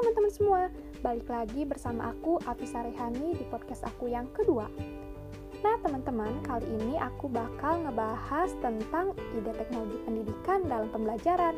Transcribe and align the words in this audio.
teman-teman 0.00 0.32
semua, 0.32 0.60
balik 1.04 1.28
lagi 1.28 1.68
bersama 1.68 2.08
aku 2.08 2.40
Afisa 2.48 2.80
Rehani 2.80 3.36
di 3.36 3.44
podcast 3.52 3.84
aku 3.84 4.08
yang 4.08 4.32
kedua. 4.32 4.64
Nah 5.60 5.76
teman-teman, 5.84 6.40
kali 6.40 6.64
ini 6.80 6.96
aku 6.96 7.28
bakal 7.28 7.84
ngebahas 7.84 8.48
tentang 8.64 9.12
ide 9.36 9.52
teknologi 9.52 10.00
pendidikan 10.08 10.64
dalam 10.64 10.88
pembelajaran. 10.88 11.52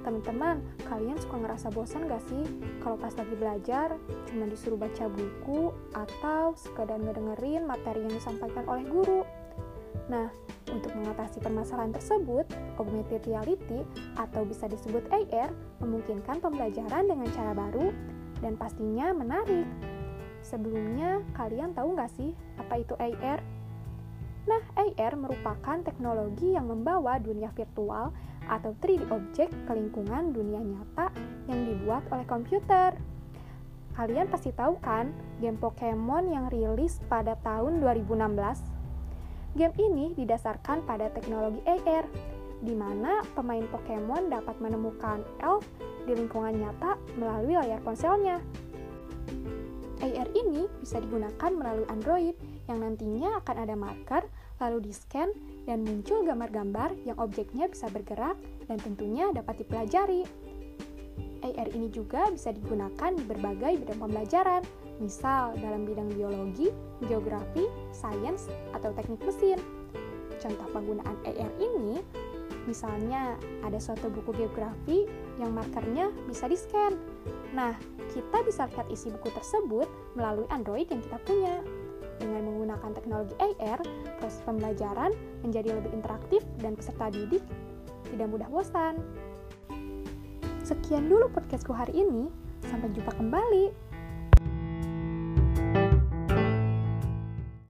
Teman-teman, 0.00 0.64
kalian 0.88 1.20
suka 1.20 1.36
ngerasa 1.36 1.68
bosan 1.76 2.08
gak 2.08 2.24
sih 2.32 2.48
kalau 2.80 2.96
pas 2.96 3.12
lagi 3.12 3.36
belajar 3.36 3.92
cuma 4.32 4.48
disuruh 4.48 4.80
baca 4.80 5.04
buku 5.12 5.68
atau 5.92 6.56
sekadar 6.56 6.96
ngedengerin 6.96 7.68
materi 7.68 8.08
yang 8.08 8.16
disampaikan 8.16 8.64
oleh 8.72 8.88
guru? 8.88 9.20
Nah, 10.10 10.26
untuk 10.74 10.90
mengatasi 10.98 11.38
permasalahan 11.38 11.94
tersebut, 11.94 12.42
augmented 12.82 13.22
reality 13.30 13.86
atau 14.18 14.42
bisa 14.42 14.66
disebut 14.66 15.06
AR 15.06 15.54
memungkinkan 15.78 16.42
pembelajaran 16.42 17.06
dengan 17.06 17.30
cara 17.30 17.54
baru 17.54 17.94
dan 18.42 18.58
pastinya 18.58 19.14
menarik. 19.14 19.70
Sebelumnya, 20.42 21.22
kalian 21.38 21.78
tahu 21.78 21.94
nggak 21.94 22.10
sih 22.10 22.34
apa 22.58 22.82
itu 22.82 22.98
AR? 22.98 23.38
Nah, 24.50 24.62
AR 24.74 25.14
merupakan 25.14 25.78
teknologi 25.86 26.58
yang 26.58 26.66
membawa 26.66 27.22
dunia 27.22 27.54
virtual 27.54 28.10
atau 28.50 28.74
3D 28.82 29.06
object 29.14 29.54
ke 29.54 29.72
lingkungan 29.78 30.34
dunia 30.34 30.58
nyata 30.58 31.14
yang 31.46 31.70
dibuat 31.70 32.02
oleh 32.10 32.26
komputer. 32.26 32.98
Kalian 33.94 34.26
pasti 34.26 34.50
tahu 34.50 34.80
kan 34.82 35.14
game 35.38 35.60
Pokemon 35.60 36.34
yang 36.34 36.50
rilis 36.50 36.98
pada 37.06 37.36
tahun 37.44 37.78
2016? 37.84 38.79
Game 39.58 39.74
ini 39.82 40.14
didasarkan 40.14 40.86
pada 40.86 41.10
teknologi 41.10 41.58
AR, 41.66 42.06
di 42.62 42.74
mana 42.76 43.24
pemain 43.34 43.66
Pokemon 43.66 44.30
dapat 44.30 44.54
menemukan 44.62 45.26
elf 45.42 45.66
di 46.06 46.14
lingkungan 46.14 46.54
nyata 46.54 46.94
melalui 47.18 47.58
layar 47.58 47.82
ponselnya. 47.82 48.38
AR 50.00 50.28
ini 50.32 50.64
bisa 50.80 51.02
digunakan 51.02 51.50
melalui 51.52 51.84
Android 51.92 52.36
yang 52.70 52.80
nantinya 52.80 53.42
akan 53.42 53.56
ada 53.58 53.74
marker, 53.76 54.22
lalu 54.62 54.88
di-scan, 54.88 55.28
dan 55.68 55.84
muncul 55.84 56.24
gambar-gambar 56.24 56.94
yang 57.04 57.18
objeknya 57.20 57.68
bisa 57.68 57.90
bergerak 57.92 58.38
dan 58.70 58.78
tentunya 58.80 59.28
dapat 59.34 59.66
dipelajari. 59.66 60.24
AR 61.40 61.68
ini 61.72 61.88
juga 61.92 62.28
bisa 62.32 62.52
digunakan 62.52 63.10
di 63.12 63.24
berbagai 63.24 63.84
bidang 63.84 64.00
pembelajaran, 64.00 64.62
misal 65.00 65.56
dalam 65.58 65.88
bidang 65.88 66.12
biologi, 66.12 66.68
geografi, 67.08 67.64
sains, 67.92 68.48
atau 68.76 68.92
teknik 68.92 69.20
mesin. 69.24 69.58
Contoh 70.40 70.68
penggunaan 70.72 71.16
AR 71.24 71.52
ini, 71.60 72.00
misalnya 72.64 73.36
ada 73.64 73.76
suatu 73.76 74.08
buku 74.08 74.36
geografi 74.44 75.04
yang 75.36 75.52
markernya 75.52 76.08
bisa 76.28 76.48
di-scan. 76.48 76.96
Nah, 77.52 77.76
kita 78.12 78.40
bisa 78.44 78.68
lihat 78.72 78.86
isi 78.88 79.12
buku 79.12 79.28
tersebut 79.32 79.88
melalui 80.16 80.48
Android 80.48 80.88
yang 80.88 81.00
kita 81.04 81.18
punya. 81.24 81.60
Dengan 82.20 82.44
menggunakan 82.52 82.92
teknologi 82.92 83.32
AR, 83.40 83.80
proses 84.20 84.44
pembelajaran 84.44 85.16
menjadi 85.40 85.72
lebih 85.72 85.96
interaktif 85.96 86.44
dan 86.60 86.76
peserta 86.76 87.08
didik 87.08 87.40
tidak 88.12 88.28
mudah 88.28 88.48
bosan. 88.50 89.00
Sekian 90.70 91.10
dulu 91.10 91.26
podcastku 91.34 91.74
hari 91.74 92.06
ini. 92.06 92.30
Sampai 92.62 92.94
jumpa 92.94 93.10
kembali. 93.18 93.89